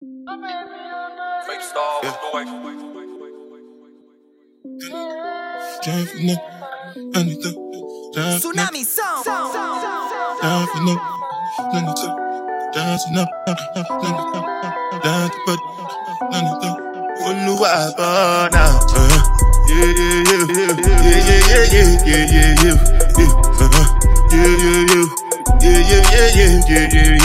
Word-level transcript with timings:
Fake 0.00 1.60
star, 1.60 1.98
Yeah. 2.04 2.14
boy. 2.30 2.44
Down 5.84 6.06
for 6.06 6.18
no, 6.22 6.34
anything. 7.16 7.56
Down 8.14 8.38
for 8.38 8.52
no, 8.54 8.62
Tsunami 8.62 8.84
sound. 8.86 9.24
down 9.24 10.66
for 10.68 10.80
no, 10.86 10.94
anything. 11.74 12.14
Down 12.74 12.98
to 12.98 13.08
no, 13.10 13.24
down 15.02 15.30
to 15.30 15.38
but, 15.46 15.60
anything. 16.32 16.76
Olúwa 17.26 17.72
bọ̀ 17.98 18.48
náà. 18.54 18.66
Yeah, 19.68 19.90
yeah, 19.98 20.22
yeah, 20.28 20.44
yeah, 20.54 20.74
yeah, 20.78 21.22
yeah, 21.26 21.42
yeah, 21.50 21.74
yeah, 21.74 21.90
yeah, 22.06 22.34
yeah, 22.34 22.54
yeah, 22.62 23.32
uh-huh. 23.64 23.86
yeah, 24.30 24.54
yeah, 24.62 24.82
yeah, 24.90 25.06
yeah, 25.62 25.78
yeah, 25.78 25.90
yeah, 25.90 26.00
yeah, 26.00 26.18
yeah, 26.18 26.38
yeah, 26.38 26.54
yeah, 26.68 26.86
yeah, 26.94 27.12
yeah, 27.12 27.17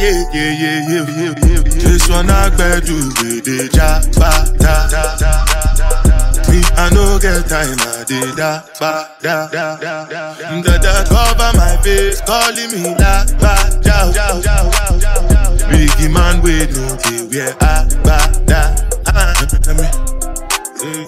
yeah, 0.00 0.24
yeah, 0.32 0.52
yeah, 0.52 0.78
yeah, 0.88 1.06
yeah, 1.08 1.32
yeah, 1.32 1.32
yeah. 1.48 1.62
This 1.80 2.08
one 2.08 2.30
I 2.30 2.50
bet 2.56 2.88
you 2.88 3.00
be 3.20 3.40
the 3.40 3.68
ja 3.72 4.00
ba 4.18 4.30
da 4.58 4.88
da 4.92 5.16
da 5.16 5.32
da. 5.48 6.50
Me 6.50 6.60
I 6.76 6.90
no 6.92 7.18
get 7.18 7.48
time 7.48 7.78
I 7.80 8.04
did 8.04 8.36
da 8.36 8.62
ba 8.80 9.08
da 9.20 9.48
da 9.48 9.76
da 9.76 10.04
da. 10.04 10.78
Da 10.78 11.04
cover 11.08 11.52
my 11.56 11.76
face, 11.82 12.20
calling 12.22 12.70
me 12.72 12.94
da 12.98 13.24
ba 13.40 13.54
da 13.82 14.10
da 14.12 14.40
da 14.40 14.56
da. 14.98 15.48
Biggie 15.70 16.10
man 16.12 16.42
with 16.42 16.76
no 16.76 16.96
care 17.02 17.24
where 17.30 17.54
I 17.60 17.86
ba 18.04 18.18
da. 18.46 18.60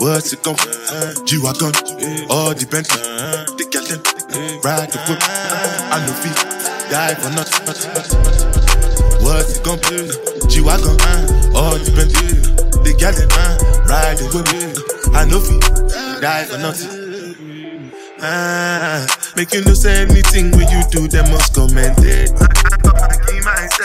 What's 0.00 0.32
it 0.32 0.42
come 0.42 0.56
from? 0.56 0.72
G-Wagon, 1.26 1.72
all 2.28 2.52
depends. 2.54 2.88
The 2.88 3.64
your 3.72 3.84
time, 3.84 4.02
ride 4.64 4.90
the 4.90 4.98
whip. 5.06 5.20
I 5.22 6.04
know 6.06 6.14
feet 6.20 6.79
die 6.90 7.14
for 7.14 7.30
nothing, 7.30 7.64
nothing, 7.66 7.92
nothing, 7.94 8.18
nothing. 8.18 9.22
What's 9.22 9.58
it 9.58 9.64
come 9.64 9.78
from? 9.78 10.10
G-Wagon, 10.50 10.98
all 11.54 11.78
the 11.78 11.92
Bentley, 11.94 12.42
the 12.82 12.92
girl 12.98 13.14
them, 13.14 13.30
ride 13.86 14.18
the 14.18 14.26
whip, 14.34 15.14
I 15.14 15.24
know 15.24 15.38
fit, 15.38 16.20
die 16.20 16.44
for 16.44 16.58
nothing. 16.58 17.92
Ah, 18.22 19.06
make 19.36 19.52
you 19.54 19.62
know 19.64 19.72
say 19.72 20.02
anything 20.02 20.50
when 20.50 20.68
you 20.68 20.82
do, 20.90 21.06
they 21.06 21.22
must 21.30 21.54
comment 21.54 21.96
it. 22.02 22.28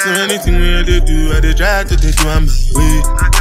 So 0.02 0.12
anything 0.12 0.56
we 0.60 0.84
they 0.84 1.00
do, 1.00 1.32
I 1.34 1.40
they 1.40 1.54
try 1.54 1.84
to 1.84 1.96
they 1.96 2.12
do 2.12 2.28
I'm 2.28 2.48
way. 2.74 3.02
way. 3.02 3.35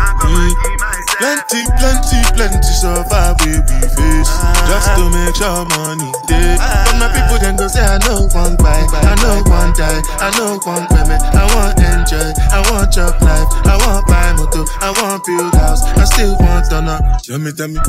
Plenty, 1.35 1.67
plenty, 1.83 2.23
plenty 2.39 2.63
survive 2.63 3.35
we 3.43 3.59
we 3.59 3.79
face. 3.91 4.31
Just 4.71 4.87
to 4.95 5.11
make 5.11 5.35
sure 5.35 5.67
money 5.75 6.07
day 6.31 6.55
But 6.63 6.95
my 6.95 7.11
people 7.11 7.43
then 7.43 7.59
go 7.59 7.67
say 7.67 7.83
I 7.83 7.99
know 8.07 8.31
one 8.31 8.55
buy 8.55 8.87
I 8.87 9.19
know 9.19 9.43
one 9.51 9.75
die, 9.75 9.99
I 10.23 10.31
know 10.39 10.63
one 10.63 10.87
payment 10.95 11.19
I 11.35 11.43
want 11.59 11.75
enjoy, 11.83 12.31
I 12.55 12.63
want 12.71 12.95
chop 12.95 13.19
life. 13.19 13.51
I 13.67 13.75
want 13.83 14.07
buy 14.07 14.31
motor, 14.39 14.63
I 14.79 14.95
want 15.03 15.27
build 15.27 15.55
house. 15.59 15.83
I 15.99 16.05
still 16.05 16.39
want 16.39 16.71
to 16.71 16.83
know 16.87 17.03
Tell 17.27 17.43
me, 17.43 17.51
tell 17.51 17.67
me? 17.67 17.83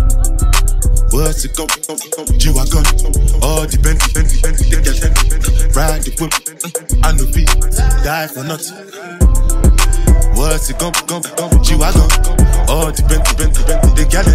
What's 1.13 1.45
it 1.45 1.53
come, 1.53 1.69
G-Wagon 2.41 2.81
All 3.45 3.69
the 3.69 3.77
Bentley, 3.77 4.09
Bentley, 4.09 4.41
Bentley, 4.41 4.73
Bentley 4.73 5.69
Ride 5.69 6.01
the 6.01 6.11
whip, 6.17 6.33
I 7.05 7.13
know 7.13 7.29
beat 7.29 7.53
Die 8.01 8.25
for 8.25 8.41
nothing. 8.41 8.73
What's 10.33 10.71
it 10.71 10.79
come, 10.81 11.61
G-Wagon 11.61 12.24
All 12.85 12.91
the 12.91 13.01
Bentley, 13.01 13.33
Bentley, 13.33 13.65
Bentley, 13.65 13.97
they 13.97 14.05
get 14.05 14.29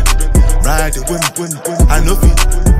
Ride 0.67 0.91
the 0.91 1.07
whip, 1.07 1.23
whip, 1.39 1.55
whip, 1.71 1.87
I 1.87 2.03
know 2.03 2.19
beat 2.19 2.71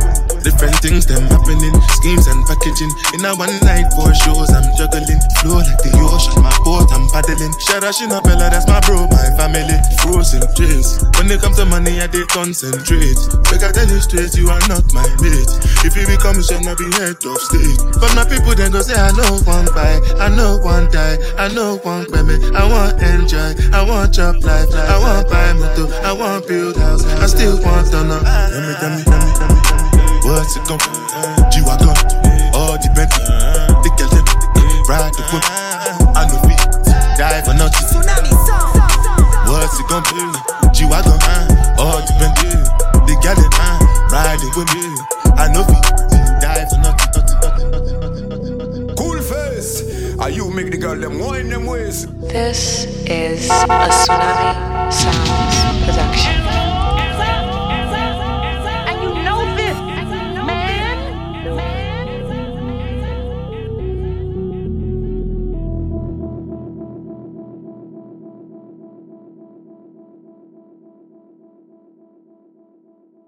Different 0.41 0.73
things 0.81 1.05
them 1.05 1.21
happening, 1.29 1.77
schemes 2.01 2.25
and 2.25 2.41
packaging. 2.49 2.89
In 3.13 3.29
a 3.29 3.37
one 3.37 3.53
night 3.61 3.93
four 3.93 4.09
shows, 4.17 4.49
I'm 4.49 4.65
juggling. 4.73 5.21
Flow 5.45 5.61
like 5.61 5.77
the 5.85 5.93
ocean, 6.01 6.41
my 6.41 6.49
boat 6.65 6.89
I'm 6.97 7.05
paddling. 7.13 7.53
Shout 7.61 7.85
out 7.85 7.93
Shina 7.93 8.25
Peller, 8.25 8.49
that's 8.49 8.65
my 8.65 8.81
bro, 8.89 9.05
my 9.13 9.29
family. 9.37 9.77
Frozen 10.01 10.41
trace. 10.57 10.97
When 11.21 11.29
it 11.29 11.45
comes 11.45 11.61
to 11.61 11.69
money, 11.69 12.01
I 12.01 12.09
did 12.09 12.25
concentrate. 12.33 13.21
Make 13.53 13.61
I 13.61 13.69
tell 13.69 13.85
you 13.85 14.01
straight, 14.01 14.33
you 14.33 14.49
are 14.49 14.65
not 14.65 14.89
my 14.97 15.05
mate. 15.21 15.53
If 15.85 15.93
you 15.93 16.09
become 16.09 16.41
a 16.41 16.43
I'll 16.43 16.73
be 16.73 16.89
head 16.97 17.21
of 17.21 17.37
state. 17.45 17.81
But 18.01 18.17
my 18.17 18.25
people 18.25 18.57
then 18.57 18.73
go 18.73 18.81
say, 18.81 18.97
I 18.97 19.13
know 19.13 19.45
one 19.45 19.69
buy, 19.77 20.01
I 20.17 20.33
know 20.33 20.57
one 20.65 20.89
die, 20.89 21.21
I 21.37 21.53
know 21.53 21.77
one 21.85 22.09
payment. 22.09 22.57
I 22.57 22.65
want 22.65 22.97
enjoy, 23.05 23.61
I 23.77 23.85
want 23.85 24.17
chop 24.17 24.41
life, 24.41 24.73
I 24.73 24.97
want 24.97 25.29
buy 25.29 25.40
I 26.11 26.13
want 26.13 26.43
build 26.49 26.77
house, 26.77 27.05
I 27.07 27.27
still 27.27 27.55
want 27.63 27.87
to 27.95 28.03
know. 28.03 28.19
Tell 28.19 28.51
me, 28.67 28.75
tell 28.83 28.91
me, 28.91 29.05
tell 29.07 29.23
me, 29.23 29.31
tell 29.31 29.47
me, 29.47 29.63
tell 29.63 29.79
me. 29.79 30.19
What's 30.27 30.59
it 30.59 30.67
come 30.67 30.83
from? 30.83 30.99
G-Wagon, 31.55 31.95
all 32.51 32.75
the 32.83 32.91
Bentley, 32.99 33.31
the 33.79 33.95
girl 33.95 34.11
them, 34.11 34.27
ride 34.91 35.15
the 35.15 35.23
whip, 35.31 35.47
I 36.19 36.27
know 36.27 36.43
feet, 36.51 36.59
die 37.15 37.39
for 37.47 37.55
nothing. 37.55 37.87
Tsunami 37.87 38.27
sound. 38.43 38.75
What's 39.47 39.79
it 39.79 39.87
come 39.87 40.03
from? 40.03 40.35
G-Wagon, 40.75 41.15
all 41.79 42.03
the 42.03 42.11
Bentley, 42.19 42.59
the 43.07 43.15
girl 43.23 43.39
them, 43.39 43.55
ride 44.11 44.43
the 44.43 44.51
whip, 44.59 44.67
I 45.39 45.47
know 45.47 45.63
nothing, 45.63 46.83
nothing. 46.83 47.07
Coolface. 48.99 50.19
Are 50.19 50.29
you 50.29 50.51
make 50.51 50.73
the 50.73 50.77
girl 50.77 50.97
them 50.97 51.21
wine 51.21 51.51
them 51.51 51.67
ways? 51.67 52.09
This 52.19 52.85
is 53.07 53.49
a 53.49 53.55
Tsunami 53.55 54.91
Sounds 54.91 55.31
production. 55.31 55.50